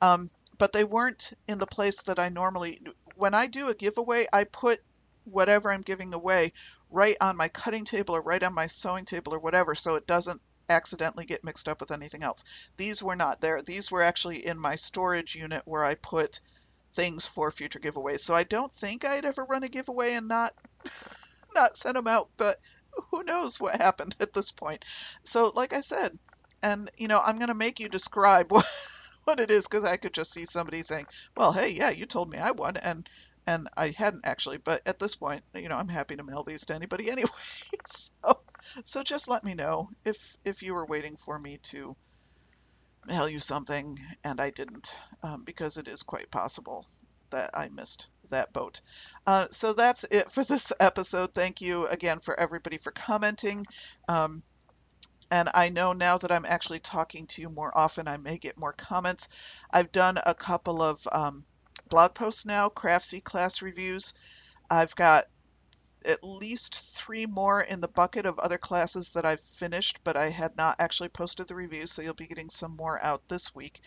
[0.00, 2.80] Um, but they weren't in the place that I normally.
[3.14, 4.82] When I do a giveaway, I put
[5.24, 6.52] whatever I'm giving away
[6.90, 10.06] right on my cutting table or right on my sewing table or whatever, so it
[10.06, 12.44] doesn't accidentally get mixed up with anything else.
[12.76, 13.62] These were not there.
[13.62, 16.40] These were actually in my storage unit where I put
[16.95, 18.20] things for future giveaways.
[18.20, 20.53] So I don't think I'd ever run a giveaway and not
[21.55, 22.57] not send them out, but
[23.11, 24.84] who knows what happened at this point.
[25.24, 26.12] So like I said,
[26.62, 28.66] and you know, I'm going to make you describe what
[29.24, 32.30] what it is because I could just see somebody saying, "Well, hey, yeah, you told
[32.30, 33.09] me I won," and
[33.47, 34.59] and I hadn't actually.
[34.59, 37.30] But at this point, you know, I'm happy to mail these to anybody anyway.
[37.86, 38.41] so
[38.84, 41.97] so just let me know if if you were waiting for me to
[43.09, 46.86] mail you something and I didn't, um, because it is quite possible
[47.30, 48.80] that I missed that boat.
[49.26, 51.34] Uh, so that's it for this episode.
[51.34, 53.66] Thank you again for everybody for commenting.
[54.09, 54.42] Um,
[55.30, 58.56] and I know now that I'm actually talking to you more often, I may get
[58.56, 59.28] more comments.
[59.70, 61.44] I've done a couple of um,
[61.88, 64.14] blog posts now, Craftsy class reviews.
[64.70, 65.24] I've got
[66.05, 70.30] at least three more in the bucket of other classes that I've finished, but I
[70.30, 73.80] had not actually posted the reviews, so you'll be getting some more out this week.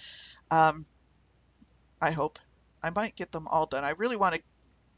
[0.49, 0.86] Um,
[2.01, 2.39] I hope.
[2.84, 3.84] I might get them all done.
[3.84, 4.41] I really want to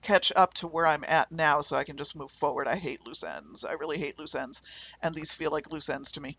[0.01, 2.67] catch up to where I'm at now so I can just move forward.
[2.67, 3.65] I hate loose ends.
[3.65, 4.61] I really hate loose ends,
[5.01, 6.37] and these feel like loose ends to me.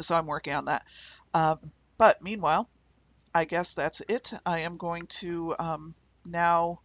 [0.00, 0.84] So I'm working on that.
[1.34, 1.58] Um,
[1.98, 2.68] but meanwhile,
[3.34, 4.32] I guess that's it.
[4.44, 6.80] I am going to um, now,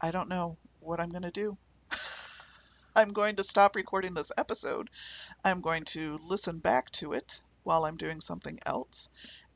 [0.00, 1.56] I don't know what I'm going to do.
[2.96, 4.90] I'm going to stop recording this episode.
[5.44, 9.08] I'm going to listen back to it while I'm doing something else.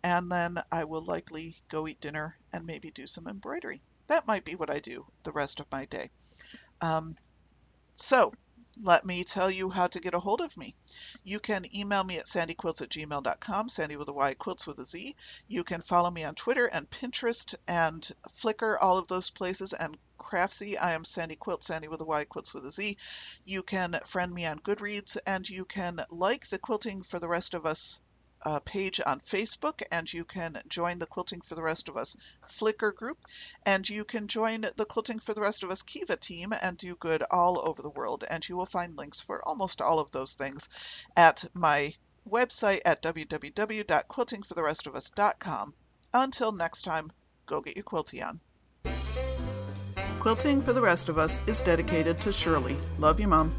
[0.03, 3.83] And then I will likely go eat dinner and maybe do some embroidery.
[4.09, 6.11] That might be what I do the rest of my day.
[6.81, 7.17] Um,
[7.95, 8.33] so,
[8.83, 10.75] let me tell you how to get a hold of me.
[11.25, 14.85] You can email me at sandyquiltz at gmail.com, sandy with a Y, quilts with a
[14.85, 15.17] Z.
[15.49, 19.99] You can follow me on Twitter and Pinterest and Flickr, all of those places, and
[20.19, 20.77] Craftsy.
[20.81, 22.97] I am Sandy Quilt, Sandy with a Y, Quilts with a Z.
[23.45, 27.55] You can friend me on Goodreads, and you can like the Quilting for the Rest
[27.55, 28.01] of Us
[28.43, 32.17] uh, page on Facebook, and you can join the Quilting for the Rest of Us
[32.47, 33.19] Flickr group,
[33.65, 36.95] and you can join the Quilting for the Rest of Us Kiva team and do
[36.97, 38.25] good all over the world.
[38.29, 40.69] And you will find links for almost all of those things
[41.17, 41.95] at my
[42.29, 45.75] website at www.quiltingfortherestofus.com.
[46.13, 47.13] Until next time,
[47.47, 48.41] go get your quilty on.
[50.21, 52.77] Quilting for the Rest of Us is dedicated to Shirley.
[52.99, 53.55] Love you, Mom.